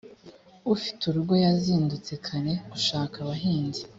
ufite 0.73 1.01
urugo 1.09 1.33
yazindutse 1.45 2.11
kare 2.25 2.53
gushaka 2.71 3.15
abahinzi 3.23 3.81